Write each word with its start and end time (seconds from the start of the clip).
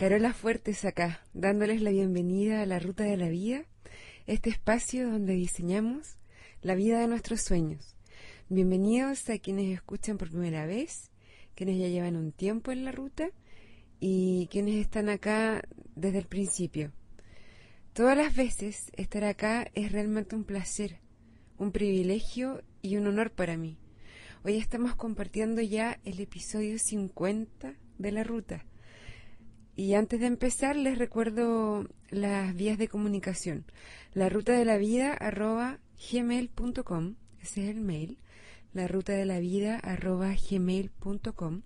Carola 0.00 0.32
Fuertes 0.32 0.86
acá, 0.86 1.20
dándoles 1.34 1.82
la 1.82 1.90
bienvenida 1.90 2.62
a 2.62 2.64
la 2.64 2.78
Ruta 2.78 3.04
de 3.04 3.18
la 3.18 3.28
Vida, 3.28 3.66
este 4.26 4.48
espacio 4.48 5.10
donde 5.10 5.34
diseñamos 5.34 6.16
la 6.62 6.74
vida 6.74 7.00
de 7.00 7.06
nuestros 7.06 7.42
sueños. 7.42 7.98
Bienvenidos 8.48 9.28
a 9.28 9.38
quienes 9.38 9.68
escuchan 9.68 10.16
por 10.16 10.30
primera 10.30 10.64
vez, 10.64 11.10
quienes 11.54 11.76
ya 11.78 11.88
llevan 11.88 12.16
un 12.16 12.32
tiempo 12.32 12.72
en 12.72 12.86
la 12.86 12.92
ruta 12.92 13.28
y 13.98 14.48
quienes 14.50 14.76
están 14.76 15.10
acá 15.10 15.60
desde 15.96 16.20
el 16.20 16.26
principio. 16.26 16.92
Todas 17.92 18.16
las 18.16 18.34
veces 18.34 18.90
estar 18.96 19.24
acá 19.24 19.70
es 19.74 19.92
realmente 19.92 20.34
un 20.34 20.44
placer, 20.44 20.98
un 21.58 21.72
privilegio 21.72 22.62
y 22.80 22.96
un 22.96 23.06
honor 23.06 23.32
para 23.32 23.58
mí. 23.58 23.76
Hoy 24.44 24.56
estamos 24.56 24.94
compartiendo 24.94 25.60
ya 25.60 26.00
el 26.06 26.20
episodio 26.20 26.78
50 26.78 27.74
de 27.98 28.12
la 28.12 28.24
ruta 28.24 28.64
y 29.76 29.94
antes 29.94 30.20
de 30.20 30.26
empezar, 30.26 30.76
les 30.76 30.98
recuerdo 30.98 31.88
las 32.10 32.54
vías 32.54 32.76
de 32.78 32.88
comunicación. 32.88 33.64
La 34.12 34.28
ruta 34.28 34.52
de 34.52 34.64
la 34.64 34.76
vida 34.76 35.14
arroba 35.14 35.78
gmail.com, 36.12 37.14
ese 37.40 37.64
es 37.64 37.70
el 37.70 37.80
mail. 37.80 38.18
La 38.72 38.86
ruta 38.88 39.12
de 39.12 39.24
la 39.24 39.38
vida 39.40 39.78
arroba 39.78 40.34
gmail.com. 40.34 41.62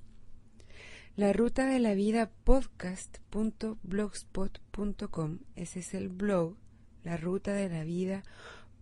La 1.17 1.33
ruta 1.33 1.67
de 1.67 1.79
la 1.79 1.95
vida 1.95 2.33
podcast.blogspot.com, 2.45 5.39
ese 5.55 5.79
es 5.81 5.95
el 5.95 6.09
blog. 6.09 6.57
La 7.03 7.17
ruta 7.17 7.53
de 7.53 7.69
la 7.69 7.85
vida 7.85 8.23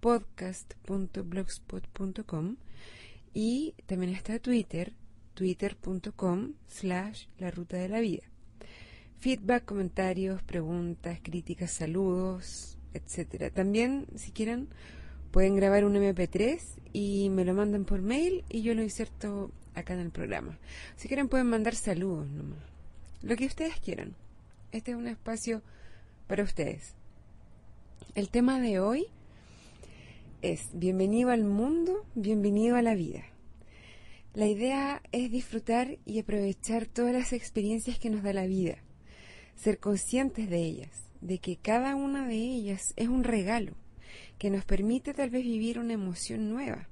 podcast.blogspot.com. 0.00 2.56
Y 3.34 3.74
también 3.86 4.14
está 4.14 4.38
Twitter, 4.38 4.92
twitter.com 5.34 6.52
slash 6.66 7.26
la 7.38 7.50
ruta 7.50 7.78
de 7.78 7.88
la 7.88 8.00
vida 8.00 8.31
feedback, 9.22 9.64
comentarios, 9.64 10.42
preguntas, 10.42 11.20
críticas, 11.22 11.70
saludos, 11.70 12.76
etcétera. 12.92 13.50
También, 13.50 14.08
si 14.16 14.32
quieren, 14.32 14.66
pueden 15.30 15.54
grabar 15.54 15.84
un 15.84 15.94
MP3 15.94 16.60
y 16.92 17.30
me 17.30 17.44
lo 17.44 17.54
mandan 17.54 17.84
por 17.84 18.02
mail 18.02 18.44
y 18.48 18.62
yo 18.62 18.74
lo 18.74 18.82
inserto 18.82 19.52
acá 19.76 19.94
en 19.94 20.00
el 20.00 20.10
programa. 20.10 20.58
Si 20.96 21.06
quieren, 21.06 21.28
pueden 21.28 21.46
mandar 21.46 21.76
saludos 21.76 22.26
nomás. 22.30 22.58
Lo 23.22 23.36
que 23.36 23.46
ustedes 23.46 23.78
quieran. 23.78 24.16
Este 24.72 24.90
es 24.90 24.96
un 24.96 25.06
espacio 25.06 25.62
para 26.26 26.42
ustedes. 26.42 26.96
El 28.16 28.28
tema 28.28 28.60
de 28.60 28.80
hoy 28.80 29.06
es 30.40 30.68
bienvenido 30.72 31.30
al 31.30 31.44
mundo, 31.44 32.04
bienvenido 32.16 32.74
a 32.74 32.82
la 32.82 32.96
vida. 32.96 33.22
La 34.34 34.48
idea 34.48 35.00
es 35.12 35.30
disfrutar 35.30 35.98
y 36.06 36.18
aprovechar 36.18 36.86
todas 36.86 37.12
las 37.12 37.32
experiencias 37.32 38.00
que 38.00 38.10
nos 38.10 38.24
da 38.24 38.32
la 38.32 38.46
vida 38.46 38.78
ser 39.56 39.78
conscientes 39.78 40.48
de 40.50 40.58
ellas, 40.58 41.08
de 41.20 41.38
que 41.38 41.56
cada 41.56 41.94
una 41.94 42.26
de 42.26 42.36
ellas 42.36 42.80
es 42.96 43.08
un 43.08 43.24
regalo 43.24 43.74
que 44.38 44.50
nos 44.50 44.64
permite 44.64 45.14
tal 45.14 45.30
vez 45.30 45.44
vivir 45.44 45.78
una 45.78 45.92
emoción 45.92 46.50
nueva 46.50 46.88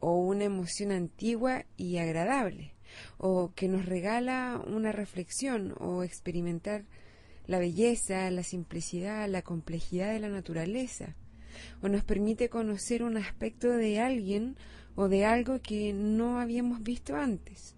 o 0.00 0.16
una 0.18 0.44
emoción 0.44 0.90
antigua 0.90 1.64
y 1.76 1.98
agradable, 1.98 2.74
o 3.18 3.52
que 3.54 3.68
nos 3.68 3.86
regala 3.86 4.60
una 4.66 4.90
reflexión 4.90 5.74
o 5.78 6.02
experimentar 6.02 6.84
la 7.46 7.58
belleza, 7.58 8.30
la 8.30 8.42
simplicidad, 8.42 9.28
la 9.28 9.42
complejidad 9.42 10.12
de 10.12 10.20
la 10.20 10.28
naturaleza, 10.28 11.14
o 11.82 11.88
nos 11.88 12.04
permite 12.04 12.48
conocer 12.48 13.02
un 13.02 13.16
aspecto 13.16 13.68
de 13.68 14.00
alguien 14.00 14.56
o 14.94 15.08
de 15.08 15.24
algo 15.24 15.60
que 15.60 15.92
no 15.92 16.40
habíamos 16.40 16.82
visto 16.82 17.14
antes. 17.16 17.76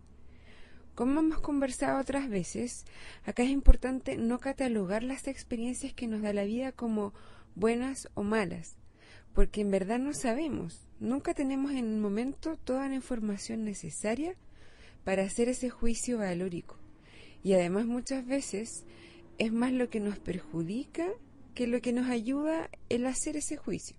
Como 0.95 1.19
hemos 1.21 1.41
conversado 1.41 2.01
otras 2.01 2.29
veces, 2.29 2.85
acá 3.25 3.43
es 3.43 3.51
importante 3.51 4.17
no 4.17 4.39
catalogar 4.39 5.03
las 5.03 5.27
experiencias 5.27 5.93
que 5.93 6.07
nos 6.07 6.23
da 6.23 6.33
la 6.33 6.45
vida 6.45 6.71
como 6.71 7.13
buenas 7.57 8.09
o 8.15 8.23
malas, 8.23 8.77
porque 9.33 9.63
en 9.63 9.73
verdad 9.73 9.99
no 9.99 10.15
sabemos, 10.15 10.87
nunca 11.01 11.35
tenemos 11.35 11.73
en 11.73 11.79
el 11.79 11.99
momento 11.99 12.57
toda 12.63 12.89
la 12.89 12.95
información 12.95 13.65
necesaria 13.65 14.37
para 15.03 15.25
hacer 15.25 15.49
ese 15.49 15.69
juicio 15.69 16.19
valórico. 16.19 16.79
Y 17.43 17.55
además 17.55 17.87
muchas 17.87 18.25
veces 18.25 18.85
es 19.39 19.53
más 19.53 19.73
lo 19.73 19.91
que 19.91 19.99
nos 19.99 20.21
perjudica 20.21 21.09
que 21.55 21.67
lo 21.67 21.81
que 21.81 21.93
nos 21.93 22.09
ayuda 22.09 22.71
el 22.89 23.07
hacer 23.07 23.37
ese 23.37 23.57
juicio. 23.57 23.97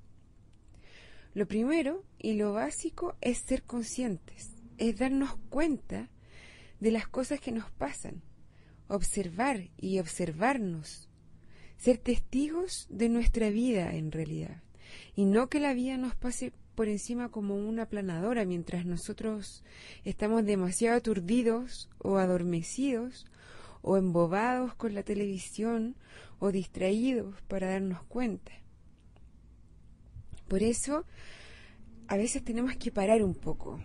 Lo 1.34 1.46
primero 1.46 2.06
y 2.20 2.34
lo 2.36 2.54
básico 2.54 3.16
es 3.20 3.40
ser 3.40 3.64
conscientes, 3.64 4.52
es 4.78 4.98
darnos 4.98 5.36
cuenta 5.50 6.10
de 6.80 6.92
las 6.92 7.08
cosas 7.08 7.40
que 7.40 7.52
nos 7.52 7.70
pasan, 7.72 8.22
observar 8.88 9.70
y 9.78 10.00
observarnos, 10.00 11.10
ser 11.78 11.98
testigos 11.98 12.88
de 12.90 13.10
nuestra 13.10 13.50
vida 13.50 13.96
en 13.96 14.12
realidad, 14.12 14.62
y 15.16 15.26
no 15.26 15.50
que 15.50 15.60
la 15.60 15.74
vida 15.74 15.98
nos 15.98 16.16
pase 16.16 16.54
por 16.76 16.90
encima 16.90 17.30
como 17.30 17.56
una 17.56 17.88
planadora 17.88 18.46
mientras 18.46 18.86
nosotros 18.86 19.64
estamos 20.04 20.46
demasiado 20.46 20.98
aturdidos 20.98 21.90
o 22.00 22.18
adormecidos 22.18 23.26
o 23.82 23.98
embobados 23.98 24.76
con 24.76 24.94
la 24.94 25.04
televisión 25.04 25.96
o 26.40 26.52
distraídos 26.52 27.42
para 27.44 27.70
darnos 27.70 28.04
cuenta. 28.04 28.52
Por 30.48 30.64
eso, 30.64 31.06
a 32.08 32.18
veces 32.18 32.44
tenemos 32.44 32.76
que 32.76 32.92
parar 32.92 33.24
un 33.24 33.34
poco. 33.34 33.80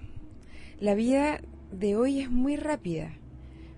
La 0.78 0.94
vida 0.94 1.40
de 1.72 1.96
hoy 1.96 2.20
es 2.20 2.30
muy 2.30 2.56
rápida, 2.56 3.16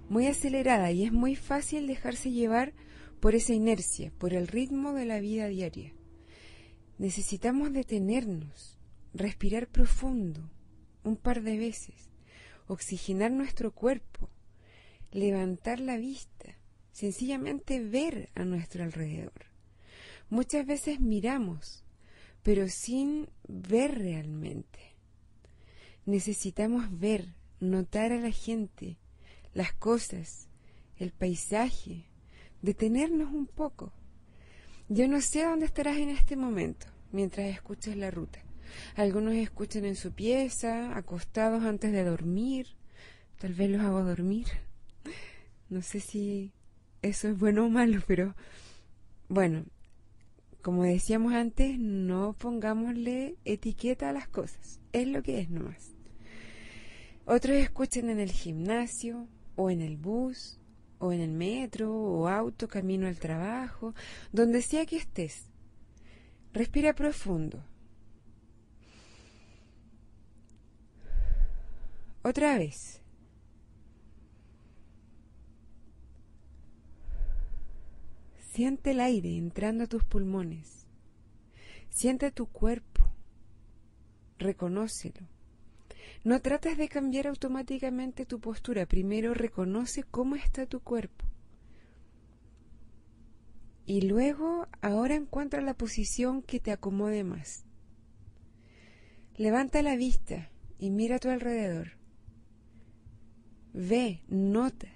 muy 0.08 0.26
acelerada 0.26 0.90
y 0.92 1.04
es 1.04 1.12
muy 1.12 1.36
fácil 1.36 1.86
dejarse 1.86 2.30
llevar 2.30 2.72
por 3.20 3.34
esa 3.34 3.54
inercia, 3.54 4.12
por 4.18 4.34
el 4.34 4.48
ritmo 4.48 4.92
de 4.92 5.06
la 5.06 5.20
vida 5.20 5.46
diaria. 5.48 5.92
Necesitamos 6.98 7.72
detenernos, 7.72 8.78
respirar 9.14 9.68
profundo 9.68 10.50
un 11.04 11.16
par 11.16 11.42
de 11.42 11.58
veces, 11.58 12.10
oxigenar 12.66 13.30
nuestro 13.30 13.72
cuerpo, 13.72 14.28
levantar 15.10 15.80
la 15.80 15.96
vista, 15.96 16.56
sencillamente 16.92 17.80
ver 17.80 18.30
a 18.34 18.44
nuestro 18.44 18.84
alrededor. 18.84 19.46
Muchas 20.30 20.66
veces 20.66 21.00
miramos, 21.00 21.84
pero 22.42 22.68
sin 22.68 23.28
ver 23.46 23.98
realmente. 23.98 24.80
Necesitamos 26.06 26.98
ver, 26.98 27.34
notar 27.62 28.12
a 28.12 28.18
la 28.18 28.32
gente, 28.32 28.98
las 29.54 29.72
cosas, 29.72 30.48
el 30.96 31.12
paisaje, 31.12 32.04
detenernos 32.60 33.32
un 33.32 33.46
poco. 33.46 33.92
Yo 34.88 35.06
no 35.08 35.20
sé 35.20 35.44
dónde 35.44 35.66
estarás 35.66 35.96
en 35.96 36.10
este 36.10 36.36
momento 36.36 36.86
mientras 37.12 37.46
escuchas 37.48 37.96
la 37.96 38.10
ruta. 38.10 38.40
Algunos 38.96 39.34
escuchan 39.34 39.84
en 39.84 39.96
su 39.96 40.12
pieza, 40.12 40.96
acostados 40.96 41.62
antes 41.62 41.92
de 41.92 42.04
dormir. 42.04 42.66
Tal 43.38 43.54
vez 43.54 43.70
los 43.70 43.80
hago 43.82 44.02
dormir. 44.02 44.46
No 45.68 45.82
sé 45.82 46.00
si 46.00 46.52
eso 47.00 47.28
es 47.28 47.38
bueno 47.38 47.66
o 47.66 47.68
malo, 47.68 48.02
pero 48.06 48.34
bueno, 49.28 49.64
como 50.62 50.82
decíamos 50.82 51.32
antes, 51.32 51.78
no 51.78 52.34
pongámosle 52.34 53.36
etiqueta 53.44 54.10
a 54.10 54.12
las 54.12 54.28
cosas. 54.28 54.80
Es 54.92 55.06
lo 55.06 55.22
que 55.22 55.40
es 55.40 55.48
nomás. 55.48 55.91
Otros 57.24 57.56
escuchan 57.56 58.10
en 58.10 58.18
el 58.18 58.32
gimnasio 58.32 59.28
o 59.54 59.70
en 59.70 59.80
el 59.80 59.96
bus 59.96 60.58
o 60.98 61.12
en 61.12 61.20
el 61.20 61.30
metro 61.30 61.92
o 61.92 62.28
auto 62.28 62.68
camino 62.68 63.06
al 63.06 63.18
trabajo, 63.18 63.94
donde 64.32 64.62
sea 64.62 64.86
que 64.86 64.96
estés. 64.96 65.46
Respira 66.52 66.94
profundo. 66.94 67.64
Otra 72.22 72.56
vez. 72.56 73.00
Siente 78.52 78.90
el 78.90 79.00
aire 79.00 79.36
entrando 79.36 79.84
a 79.84 79.86
tus 79.86 80.04
pulmones. 80.04 80.86
Siente 81.88 82.30
tu 82.30 82.46
cuerpo. 82.46 83.02
Reconócelo. 84.38 85.26
No 86.24 86.40
trates 86.40 86.78
de 86.78 86.88
cambiar 86.88 87.26
automáticamente 87.26 88.26
tu 88.26 88.38
postura, 88.38 88.86
primero 88.86 89.34
reconoce 89.34 90.04
cómo 90.04 90.36
está 90.36 90.66
tu 90.66 90.80
cuerpo. 90.80 91.24
Y 93.86 94.02
luego, 94.02 94.68
ahora 94.80 95.16
encuentra 95.16 95.60
la 95.60 95.74
posición 95.74 96.42
que 96.42 96.60
te 96.60 96.70
acomode 96.70 97.24
más. 97.24 97.64
Levanta 99.36 99.82
la 99.82 99.96
vista 99.96 100.50
y 100.78 100.90
mira 100.90 101.16
a 101.16 101.18
tu 101.18 101.28
alrededor. 101.28 101.92
Ve, 103.72 104.22
nota, 104.28 104.88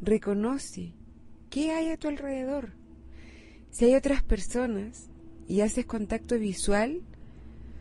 reconoce 0.00 0.94
qué 1.48 1.72
hay 1.72 1.88
a 1.88 1.96
tu 1.96 2.06
alrededor. 2.06 2.72
Si 3.70 3.86
hay 3.86 3.96
otras 3.96 4.22
personas 4.22 5.10
y 5.48 5.62
haces 5.62 5.86
contacto 5.86 6.38
visual, 6.38 7.02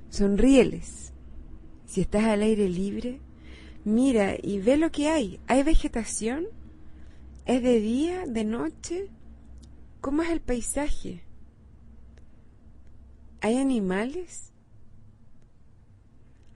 sonríeles 0.09 1.13
si 1.89 2.01
estás 2.01 2.25
al 2.25 2.43
aire 2.43 2.69
libre, 2.69 3.19
mira 3.83 4.35
y 4.39 4.59
ve 4.59 4.77
lo 4.77 4.91
que 4.91 5.09
hay. 5.09 5.39
¿Hay 5.47 5.63
vegetación? 5.63 6.45
¿Es 7.47 7.63
de 7.63 7.79
día, 7.79 8.27
de 8.27 8.45
noche? 8.45 9.09
¿Cómo 9.99 10.21
es 10.21 10.29
el 10.29 10.39
paisaje? 10.39 11.23
¿Hay 13.41 13.57
animales? 13.57 14.51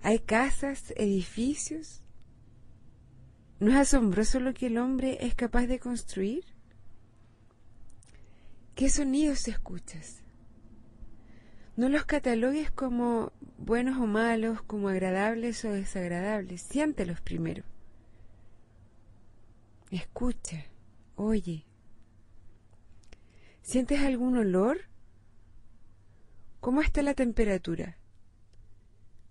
¿Hay 0.04 0.20
casas, 0.20 0.94
edificios? 0.98 2.04
¿No 3.60 3.72
es 3.72 3.78
asombroso 3.78 4.40
lo 4.40 4.54
que 4.54 4.68
el 4.68 4.78
hombre 4.78 5.18
es 5.22 5.34
capaz 5.34 5.66
de 5.66 5.80
construir? 5.80 6.44
¿Qué 8.76 8.88
sonidos 8.88 9.48
escuchas? 9.48 10.23
No 11.76 11.90
los 11.90 12.06
catalogues 12.06 12.70
como 12.70 13.32
buenos 13.58 13.98
o 13.98 14.06
malos, 14.06 14.62
como 14.62 14.90
agradables 14.90 15.66
o 15.66 15.72
desagradables. 15.72 16.62
Siéntelos 16.62 17.20
primero. 17.22 17.64
Escucha, 19.90 20.66
oye. 21.16 21.66
¿Sientes 23.64 24.02
algún 24.02 24.38
olor? 24.38 24.82
¿Cómo 26.60 26.82
está 26.82 27.02
la 27.02 27.14
temperatura? 27.14 27.98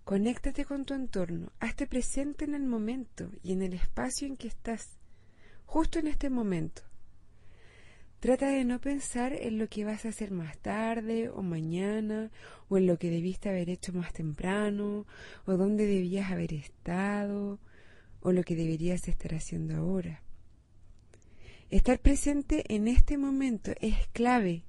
Conéctate 0.03 0.65
con 0.65 0.83
tu 0.83 0.93
entorno, 0.93 1.51
hazte 1.59 1.87
presente 1.87 2.43
en 2.43 2.55
el 2.55 2.63
momento 2.63 3.31
y 3.41 3.53
en 3.53 3.61
el 3.61 3.73
espacio 3.73 4.27
en 4.27 4.35
que 4.35 4.49
estás, 4.49 4.97
justo 5.65 5.97
en 5.97 6.07
este 6.07 6.29
momento. 6.29 6.81
Trata 8.23 8.47
de 8.47 8.63
no 8.63 8.79
pensar 8.79 9.33
en 9.33 9.57
lo 9.57 9.67
que 9.67 9.83
vas 9.83 10.05
a 10.05 10.07
hacer 10.07 10.31
más 10.31 10.57
tarde 10.59 11.27
o 11.27 11.41
mañana, 11.41 12.31
o 12.69 12.77
en 12.77 12.87
lo 12.87 12.97
que 12.97 13.09
debiste 13.09 13.49
haber 13.49 13.69
hecho 13.69 13.91
más 13.91 14.13
temprano, 14.13 15.05
o 15.45 15.57
dónde 15.57 15.85
debías 15.85 16.31
haber 16.31 16.53
estado, 16.53 17.59
o 18.21 18.31
lo 18.31 18.43
que 18.43 18.55
deberías 18.55 19.09
estar 19.09 19.35
haciendo 19.35 19.75
ahora. 19.75 20.23
Estar 21.69 21.99
presente 21.99 22.63
en 22.73 22.87
este 22.87 23.17
momento 23.17 23.73
es 23.81 24.07
clave 24.13 24.63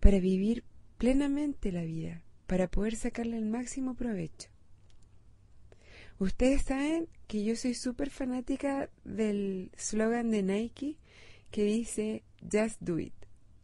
para 0.00 0.18
vivir 0.18 0.64
plenamente 0.96 1.72
la 1.72 1.82
vida, 1.82 2.22
para 2.46 2.66
poder 2.66 2.96
sacarle 2.96 3.36
el 3.36 3.44
máximo 3.44 3.94
provecho. 3.94 4.48
Ustedes 6.18 6.62
saben 6.62 7.08
que 7.26 7.44
yo 7.44 7.56
soy 7.56 7.74
súper 7.74 8.08
fanática 8.08 8.88
del 9.04 9.70
slogan 9.76 10.30
de 10.30 10.42
Nike 10.42 10.96
que 11.50 11.64
dice 11.64 12.22
Just 12.40 12.80
do 12.80 12.98
it, 12.98 13.14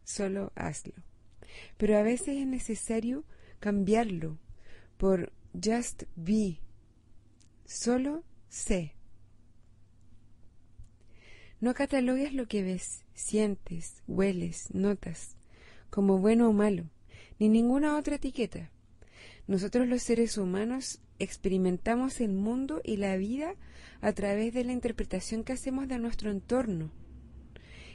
solo 0.04 0.52
hazlo. 0.54 0.94
Pero 1.76 1.98
a 1.98 2.02
veces 2.02 2.36
es 2.38 2.46
necesario 2.46 3.24
cambiarlo 3.60 4.38
por 4.96 5.32
Just 5.52 6.04
be, 6.16 6.60
solo 7.66 8.24
sé. 8.48 8.94
No 11.60 11.74
catalogues 11.74 12.32
lo 12.32 12.48
que 12.48 12.62
ves, 12.62 13.04
sientes, 13.14 14.02
hueles, 14.08 14.74
notas, 14.74 15.36
como 15.90 16.18
bueno 16.18 16.48
o 16.48 16.52
malo, 16.52 16.90
ni 17.38 17.48
ninguna 17.48 17.96
otra 17.96 18.16
etiqueta. 18.16 18.70
Nosotros 19.46 19.86
los 19.86 20.02
seres 20.02 20.38
humanos 20.38 21.00
experimentamos 21.18 22.20
el 22.20 22.32
mundo 22.32 22.80
y 22.82 22.96
la 22.96 23.16
vida 23.16 23.54
a 24.00 24.12
través 24.12 24.54
de 24.54 24.64
la 24.64 24.72
interpretación 24.72 25.44
que 25.44 25.52
hacemos 25.52 25.86
de 25.86 25.98
nuestro 25.98 26.30
entorno 26.30 26.90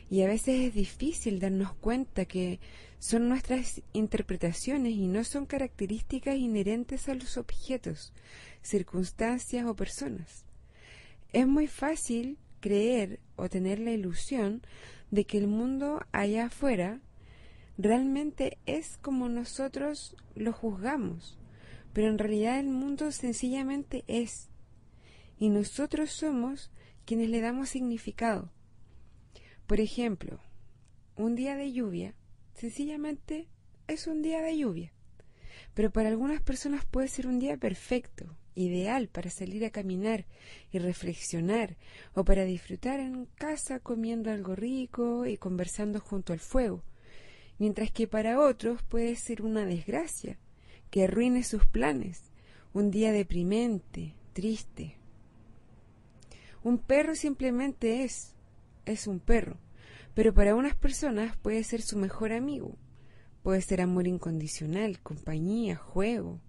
y 0.09 0.21
a 0.21 0.27
veces 0.27 0.68
es 0.68 0.74
difícil 0.74 1.39
darnos 1.39 1.74
cuenta 1.74 2.25
que 2.25 2.59
son 3.00 3.30
nuestras 3.30 3.81
interpretaciones 3.94 4.94
y 4.94 5.07
no 5.07 5.24
son 5.24 5.45
características 5.45 6.36
inherentes 6.36 7.09
a 7.09 7.15
los 7.15 7.38
objetos, 7.38 8.13
circunstancias 8.62 9.65
o 9.65 9.75
personas. 9.75 10.45
Es 11.33 11.48
muy 11.48 11.68
fácil 11.68 12.38
creer 12.59 13.19
o 13.36 13.50
tener 13.50 13.80
la 13.80 13.92
ilusión 13.92 14.62
de 15.12 15.25
que 15.25 15.38
el 15.38 15.48
mundo 15.48 16.01
allá 16.12 16.45
afuera 16.45 17.01
realmente 17.77 18.57
es 18.65 18.98
como 18.98 19.30
nosotros 19.30 20.15
lo 20.36 20.54
juzgamos, 20.54 21.38
pero 21.94 22.07
en 22.09 22.18
realidad 22.18 22.59
el 22.59 22.69
mundo 22.69 23.12
sencillamente 23.12 24.04
es, 24.07 24.50
y 25.38 25.50
nosotros 25.50 26.12
somos 26.12 26.71
quienes 27.06 27.30
le 27.30 27.42
damos 27.42 27.69
significado. 27.69 28.51
Por 29.68 29.81
ejemplo, 29.81 30.40
un 31.18 31.36
día 31.36 31.58
de 31.58 31.74
lluvia 31.74 32.16
sencillamente 32.54 33.50
es 33.88 34.08
un 34.08 34.22
día 34.22 34.42
de 34.42 34.58
lluvia, 34.58 34.94
pero 35.74 35.92
para 35.92 36.08
algunas 36.08 36.42
personas 36.42 36.86
puede 36.86 37.10
ser 37.10 37.28
un 37.28 37.38
día 37.38 37.58
perfecto, 37.58 38.38
ideal 38.56 39.10
para 39.10 39.30
salir 39.30 39.66
a 39.66 39.69
caminar 39.69 40.25
y 40.72 40.80
reflexionar 40.80 41.75
o 42.14 42.24
para 42.24 42.46
disfrutar 42.46 43.02
en 43.02 43.25
casa 43.36 43.81
comiendo 43.81 44.31
algo 44.31 44.56
rico 44.56 45.25
y 45.25 45.36
conversando 45.36 46.00
junto 46.00 46.31
al 46.31 46.40
fuego, 46.40 46.81
mientras 47.60 47.92
que 47.92 48.08
para 48.08 48.40
otros 48.40 48.81
puede 48.84 49.18
ser 49.18 49.42
una 49.42 49.66
desgracia 49.66 50.40
que 50.90 51.04
arruine 51.04 51.44
sus 51.44 51.66
planes, 51.66 52.31
un 52.72 52.90
día 52.90 53.12
deprimente, 53.12 54.16
triste. 54.31 54.96
Un 56.64 56.78
perro 56.78 57.16
simplemente 57.16 58.06
es, 58.06 58.37
es 58.88 59.07
un 59.07 59.19
perro, 59.19 59.60
pero 60.13 60.34
para 60.34 60.56
unas 60.56 60.75
personas 60.75 61.38
puede 61.38 61.63
ser 61.63 61.81
su 61.81 61.98
mejor 61.98 62.31
amigo, 62.34 62.78
puede 63.44 63.62
ser 63.62 63.81
amor 63.81 64.07
incondicional, 64.07 65.00
compañía, 65.01 65.75
juego, 65.75 66.42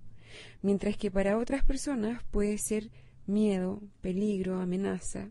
mientras 0.63 0.97
que 0.97 1.11
para 1.11 1.39
otras 1.39 1.65
personas 1.65 2.23
puede 2.31 2.59
ser 2.59 2.91
miedo, 3.27 3.83
peligro, 4.01 4.61
amenaza. 4.61 5.31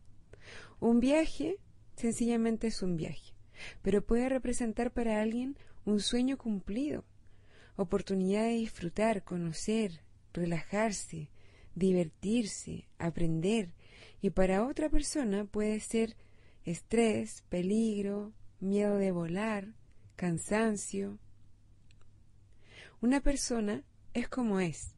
Un 0.79 0.99
viaje 0.99 1.57
sencillamente 1.95 2.67
es 2.67 2.83
un 2.83 2.95
viaje, 2.95 3.33
pero 3.81 4.05
puede 4.05 4.29
representar 4.29 4.93
para 4.93 5.21
alguien 5.21 5.57
un 5.85 5.99
sueño 5.99 6.37
cumplido, 6.37 7.05
oportunidad 7.75 8.43
de 8.43 8.57
disfrutar, 8.57 9.23
conocer, 9.23 10.01
relajarse, 10.33 11.29
divertirse, 11.73 12.87
aprender, 12.97 13.73
y 14.21 14.31
para 14.31 14.65
otra 14.65 14.89
persona 14.89 15.45
puede 15.45 15.79
ser 15.79 16.15
estrés, 16.67 17.43
peligro, 17.47 18.33
miedo 18.59 18.97
de 18.97 19.11
volar, 19.11 19.73
cansancio. 20.17 21.17
Una 22.99 23.21
persona 23.21 23.83
es 24.13 24.27
como 24.27 24.59
es, 24.59 24.93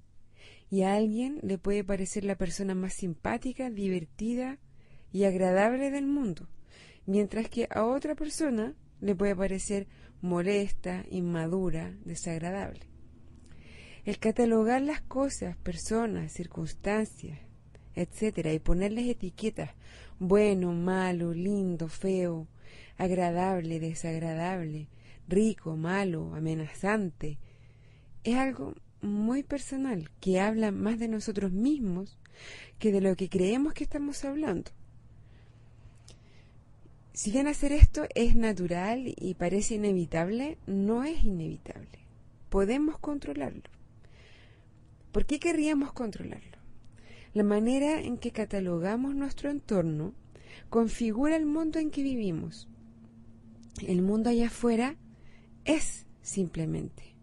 y 0.71 0.81
a 0.81 0.95
alguien 0.95 1.39
le 1.43 1.59
puede 1.59 1.83
parecer 1.83 2.23
la 2.23 2.35
persona 2.35 2.73
más 2.73 2.93
simpática, 2.93 3.69
divertida 3.69 4.57
y 5.11 5.25
agradable 5.25 5.91
del 5.91 6.07
mundo, 6.07 6.49
mientras 7.05 7.49
que 7.49 7.67
a 7.69 7.85
otra 7.85 8.15
persona 8.15 8.75
le 8.99 9.15
puede 9.15 9.35
parecer 9.35 9.87
molesta, 10.21 11.05
inmadura, 11.11 11.95
desagradable. 12.03 12.87
El 14.05 14.17
catalogar 14.17 14.81
las 14.81 15.01
cosas, 15.01 15.55
personas, 15.57 16.33
circunstancias, 16.33 17.39
etcétera, 18.01 18.53
y 18.53 18.59
ponerles 18.59 19.07
etiquetas 19.07 19.71
bueno, 20.19 20.73
malo, 20.73 21.33
lindo, 21.33 21.87
feo, 21.87 22.47
agradable, 22.97 23.79
desagradable, 23.79 24.87
rico, 25.27 25.77
malo, 25.77 26.35
amenazante, 26.35 27.37
es 28.23 28.35
algo 28.35 28.73
muy 29.01 29.43
personal 29.43 30.09
que 30.19 30.41
habla 30.41 30.71
más 30.71 30.99
de 30.99 31.07
nosotros 31.07 31.51
mismos 31.51 32.17
que 32.79 32.91
de 32.91 33.01
lo 33.01 33.15
que 33.15 33.29
creemos 33.29 33.73
que 33.73 33.85
estamos 33.85 34.25
hablando. 34.25 34.71
Si 37.13 37.31
bien 37.31 37.47
hacer 37.47 37.71
esto 37.71 38.05
es 38.15 38.35
natural 38.35 39.13
y 39.17 39.33
parece 39.33 39.75
inevitable, 39.75 40.57
no 40.67 41.03
es 41.03 41.23
inevitable. 41.23 41.99
Podemos 42.49 42.97
controlarlo. 42.97 43.63
¿Por 45.11 45.25
qué 45.25 45.39
querríamos 45.39 45.91
controlarlo? 45.91 46.58
La 47.33 47.43
manera 47.43 48.01
en 48.01 48.17
que 48.17 48.31
catalogamos 48.31 49.13
nuestro 49.13 49.51
entorno 49.51 50.13
configura 50.69 51.35
el 51.35 51.45
mundo 51.45 51.77
en 51.77 51.91
que 51.91 52.01
vivimos. 52.01 52.67
El 53.85 54.01
mundo 54.01 54.31
allá 54.31 54.47
afuera 54.47 54.97
es 55.63 56.07
simplemente. 56.23 57.15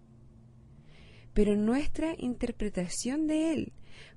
Pero 1.35 1.57
nuestra 1.57 2.15
interpretación 2.19 3.27
de 3.27 3.53
él 3.53 3.73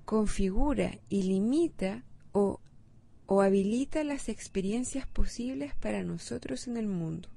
configura 0.06 1.00
y 1.10 1.24
limita 1.24 2.06
o, 2.34 2.62
o 3.26 3.42
habilita 3.42 4.04
las 4.04 4.30
experiencias 4.30 5.08
posibles 5.08 5.74
para 5.76 6.04
nosotros 6.04 6.68
en 6.68 6.78
el 6.78 6.88
mundo. 6.88 7.30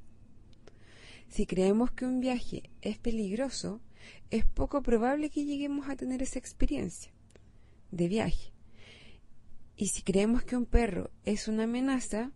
Si 1.28 1.46
creemos 1.46 1.90
que 1.90 2.04
un 2.04 2.20
viaje 2.20 2.64
es 2.82 2.98
peligroso, 2.98 3.80
es 4.30 4.44
poco 4.44 4.82
probable 4.82 5.30
que 5.30 5.46
lleguemos 5.46 5.88
a 5.88 5.96
tener 5.96 6.22
esa 6.22 6.38
experiencia 6.38 7.11
de 7.92 8.08
viaje. 8.08 8.52
Y 9.76 9.88
si 9.88 10.02
creemos 10.02 10.42
que 10.42 10.56
un 10.56 10.66
perro 10.66 11.10
es 11.24 11.46
una 11.46 11.64
amenaza, 11.64 12.32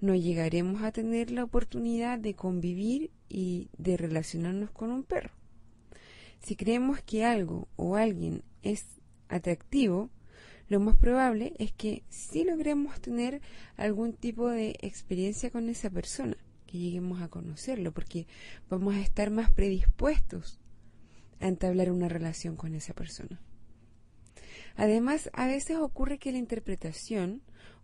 no 0.00 0.14
llegaremos 0.14 0.82
a 0.82 0.92
tener 0.92 1.30
la 1.30 1.44
oportunidad 1.44 2.18
de 2.18 2.34
convivir 2.34 3.10
y 3.28 3.68
de 3.78 3.96
relacionarnos 3.96 4.70
con 4.70 4.90
un 4.90 5.04
perro. 5.04 5.30
Si 6.40 6.56
creemos 6.56 7.02
que 7.02 7.24
algo 7.24 7.68
o 7.76 7.96
alguien 7.96 8.42
es 8.62 8.84
atractivo, 9.28 10.10
lo 10.68 10.80
más 10.80 10.96
probable 10.96 11.52
es 11.58 11.72
que 11.72 12.04
sí 12.08 12.44
logremos 12.44 13.00
tener 13.00 13.40
algún 13.76 14.12
tipo 14.12 14.48
de 14.48 14.76
experiencia 14.80 15.50
con 15.50 15.68
esa 15.68 15.90
persona, 15.90 16.36
que 16.66 16.78
lleguemos 16.78 17.20
a 17.20 17.28
conocerlo, 17.28 17.92
porque 17.92 18.26
vamos 18.68 18.94
a 18.94 19.00
estar 19.00 19.30
más 19.30 19.50
predispuestos 19.50 20.60
a 21.40 21.48
entablar 21.48 21.90
una 21.90 22.08
relación 22.08 22.56
con 22.56 22.74
esa 22.74 22.94
persona. 22.94 23.40
Además, 24.76 25.30
a 25.32 25.46
veces 25.46 25.76
ocurre 25.76 26.18
que 26.18 26.32
la 26.32 26.38
interpretación 26.38 27.42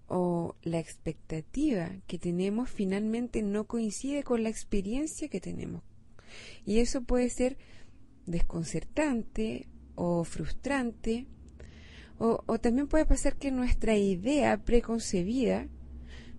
o 0.08 0.54
la 0.62 0.78
expectativa 0.78 1.90
que 2.06 2.18
tenemos 2.18 2.70
finalmente 2.70 3.42
no 3.42 3.64
coincide 3.64 4.22
con 4.22 4.42
la 4.42 4.48
experiencia 4.48 5.28
que 5.28 5.40
tenemos. 5.40 5.82
Y 6.64 6.78
eso 6.78 7.02
puede 7.02 7.28
ser 7.30 7.56
desconcertante 8.26 9.68
o 9.94 10.24
frustrante, 10.24 11.26
o, 12.18 12.58
también 12.58 12.88
puede 12.88 13.04
pasar 13.04 13.36
que 13.36 13.50
nuestra 13.50 13.96
idea 13.96 14.56
preconcebida 14.64 15.68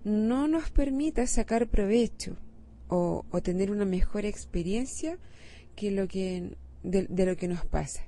no 0.04 0.48
nos 0.48 0.72
permita 0.72 1.28
sacar 1.28 1.68
provecho 1.68 2.36
o, 2.88 3.24
tener 3.44 3.70
una 3.70 3.86
mejor 3.86 4.26
experiencia 4.26 5.20
que 5.76 5.92
lo 5.92 6.08
que, 6.08 6.58
de 6.84 7.26
lo 7.26 7.36
que 7.38 7.48
nos 7.48 7.66
pasa. 7.66 8.02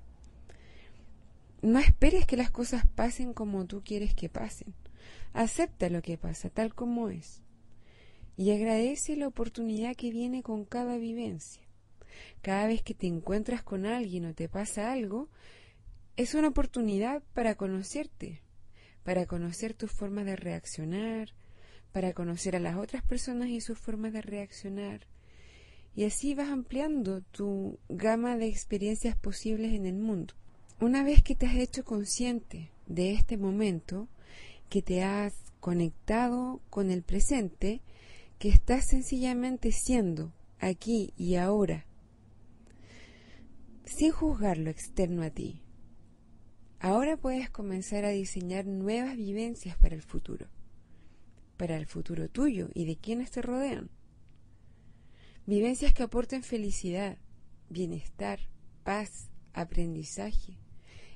No 1.61 1.79
esperes 1.79 2.25
que 2.25 2.37
las 2.37 2.51
cosas 2.51 2.85
pasen 2.87 3.33
como 3.33 3.65
tú 3.65 3.83
quieres 3.83 4.13
que 4.13 4.29
pasen. 4.29 4.73
Acepta 5.33 5.89
lo 5.89 6.01
que 6.01 6.17
pasa 6.17 6.49
tal 6.49 6.73
como 6.73 7.09
es 7.09 7.41
y 8.39 8.51
agradece 8.51 9.17
la 9.17 9.27
oportunidad 9.27 9.97
que 9.97 10.11
viene 10.11 10.43
con 10.43 10.63
cada 10.63 10.97
vivencia. 10.97 11.61
Cada 12.41 12.67
vez 12.67 12.81
que 12.81 12.93
te 12.93 13.05
encuentras 13.05 13.63
con 13.63 13.85
alguien 13.85 14.25
o 14.25 14.33
te 14.33 14.47
pasa 14.47 14.93
algo, 14.93 15.27
es 16.15 16.35
una 16.35 16.47
oportunidad 16.47 17.21
para 17.33 17.55
conocerte, 17.55 18.41
para 19.03 19.25
conocer 19.25 19.73
tus 19.73 19.91
formas 19.91 20.23
de 20.25 20.37
reaccionar, 20.37 21.33
para 21.91 22.13
conocer 22.13 22.55
a 22.55 22.59
las 22.59 22.77
otras 22.77 23.03
personas 23.03 23.49
y 23.49 23.59
sus 23.59 23.77
formas 23.77 24.13
de 24.13 24.21
reaccionar. 24.21 25.05
Y 25.93 26.05
así 26.05 26.33
vas 26.33 26.47
ampliando 26.47 27.21
tu 27.21 27.77
gama 27.89 28.37
de 28.37 28.47
experiencias 28.47 29.17
posibles 29.17 29.73
en 29.73 29.85
el 29.85 29.95
mundo. 29.95 30.33
Una 30.81 31.03
vez 31.03 31.21
que 31.21 31.35
te 31.35 31.45
has 31.45 31.55
hecho 31.55 31.83
consciente 31.83 32.71
de 32.87 33.11
este 33.11 33.35
momento, 33.35 34.07
que 34.69 34.81
te 34.81 35.03
has 35.03 35.33
conectado 35.59 36.61
con 36.69 36.89
el 36.89 37.03
presente, 37.03 37.81
que 38.37 38.47
estás 38.47 38.85
sencillamente 38.85 39.73
siendo 39.73 40.31
aquí 40.57 41.13
y 41.17 41.35
ahora, 41.35 41.85
sin 43.83 44.13
juzgar 44.13 44.57
lo 44.57 44.69
externo 44.69 45.23
a 45.23 45.31
ti. 45.31 45.61
Ahora 46.79 47.17
puedes 47.17 47.49
comenzar 47.49 48.05
a 48.05 48.09
diseñar 48.09 48.65
nuevas 48.65 49.17
vivencias 49.17 49.75
para 49.75 49.95
el 49.95 50.01
futuro, 50.01 50.47
para 51.57 51.75
el 51.75 51.87
futuro 51.87 52.29
tuyo 52.29 52.69
y 52.73 52.85
de 52.85 52.95
quienes 52.95 53.31
te 53.31 53.41
rodean. 53.41 53.89
Vivencias 55.45 55.93
que 55.93 56.03
aporten 56.03 56.41
felicidad, 56.41 57.17
bienestar, 57.69 58.39
paz, 58.85 59.29
aprendizaje, 59.53 60.57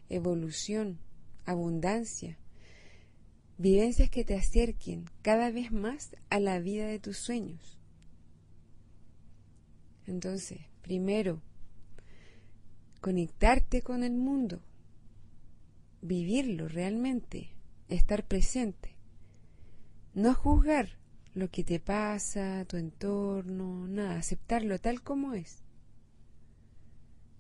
evolución, 0.10 1.00
abundancia, 1.46 2.38
vivencias 3.58 4.10
que 4.10 4.24
te 4.26 4.36
acerquen 4.36 5.06
cada 5.22 5.52
vez 5.52 5.72
más 5.72 6.16
a 6.30 6.40
la 6.40 6.60
vida 6.60 6.88
de 6.88 7.00
tus 7.00 7.18
sueños. 7.18 7.80
Entonces, 10.06 10.60
primero, 10.82 11.42
conectarte 13.00 13.82
con 13.82 14.04
el 14.04 14.14
mundo, 14.14 14.62
vivirlo 16.02 16.68
realmente, 16.68 17.52
estar 17.88 18.28
presente, 18.28 18.96
no 20.14 20.34
juzgar 20.34 20.90
lo 21.34 21.50
que 21.50 21.64
te 21.64 21.80
pasa, 21.80 22.66
tu 22.66 22.78
entorno, 22.78 23.88
nada, 23.88 24.18
aceptarlo 24.18 24.80
tal 24.80 25.02
como 25.02 25.34
es, 25.34 25.64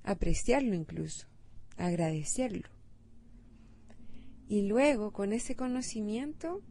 apreciarlo 0.03 0.73
incluso 0.73 1.32
agradecerlo. 1.77 2.67
Y 4.47 4.63
luego, 4.63 5.11
con 5.11 5.33
ese 5.33 5.55
conocimiento, 5.55 6.61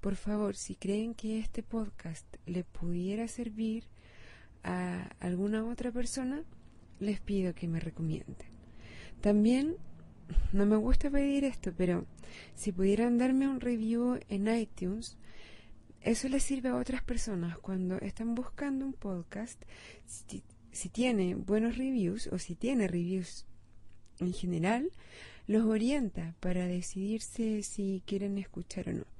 Por 0.00 0.16
favor, 0.16 0.56
si 0.56 0.74
creen 0.74 1.14
que 1.14 1.38
este 1.38 1.62
podcast 1.62 2.26
le 2.46 2.64
pudiera 2.64 3.28
servir 3.28 3.84
a 4.62 5.10
alguna 5.20 5.64
otra 5.64 5.92
persona, 5.92 6.42
les 7.00 7.20
pido 7.20 7.54
que 7.54 7.68
me 7.68 7.80
recomienden. 7.80 8.48
También, 9.20 9.76
no 10.52 10.66
me 10.66 10.76
gusta 10.76 11.10
pedir 11.10 11.44
esto, 11.44 11.72
pero 11.76 12.06
si 12.54 12.72
pudieran 12.72 13.18
darme 13.18 13.48
un 13.48 13.60
review 13.60 14.18
en 14.28 14.48
iTunes, 14.48 15.16
eso 16.00 16.28
les 16.28 16.42
sirve 16.42 16.68
a 16.68 16.76
otras 16.76 17.02
personas 17.02 17.58
cuando 17.58 17.98
están 17.98 18.34
buscando 18.34 18.84
un 18.84 18.92
podcast. 18.92 19.60
Si, 20.04 20.42
si 20.70 20.88
tiene 20.88 21.34
buenos 21.34 21.76
reviews 21.76 22.28
o 22.28 22.38
si 22.38 22.54
tiene 22.54 22.86
reviews 22.86 23.46
en 24.20 24.32
general, 24.32 24.90
los 25.46 25.64
orienta 25.64 26.34
para 26.40 26.66
decidirse 26.66 27.62
si 27.62 28.02
quieren 28.06 28.38
escuchar 28.38 28.88
o 28.88 28.92
no. 28.92 29.15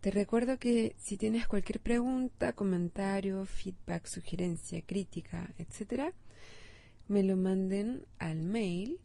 Te 0.00 0.12
recuerdo 0.12 0.58
que 0.58 0.94
si 0.96 1.16
tienes 1.16 1.48
cualquier 1.48 1.80
pregunta, 1.80 2.52
comentario, 2.52 3.44
feedback, 3.46 4.06
sugerencia, 4.06 4.80
crítica, 4.82 5.52
etc., 5.58 6.12
me 7.08 7.24
lo 7.24 7.36
manden 7.36 8.04
al 8.18 8.42
mail 8.42 9.00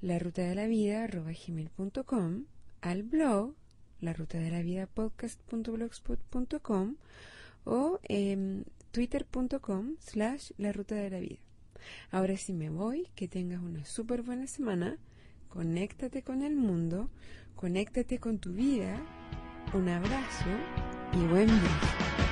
la 0.00 0.18
ruta 0.18 0.40
de 0.42 0.54
la 0.54 0.66
vida 0.66 1.06
gmail.com, 1.06 2.44
al 2.80 3.02
blog 3.02 3.54
la 4.00 4.14
ruta 4.14 4.38
de 4.38 4.50
la 4.50 4.62
vida 4.62 4.86
podcast.blogspot.com 4.86 6.96
o 7.64 8.00
en 8.04 8.64
twitter.com 8.92 9.96
slash 9.98 10.52
la 10.56 10.72
ruta 10.72 10.94
de 10.94 11.10
la 11.10 11.20
vida. 11.20 11.40
Ahora 12.10 12.38
sí 12.38 12.54
me 12.54 12.70
voy, 12.70 13.08
que 13.14 13.28
tengas 13.28 13.60
una 13.60 13.84
súper 13.84 14.22
buena 14.22 14.46
semana, 14.46 14.96
conéctate 15.50 16.22
con 16.22 16.40
el 16.42 16.56
mundo, 16.56 17.10
conéctate 17.56 18.18
con 18.18 18.38
tu 18.38 18.52
vida 18.52 19.04
un 19.74 19.88
abrazo 19.88 20.46
y 21.12 21.26
buen 21.26 21.46
viaje. 21.46 22.27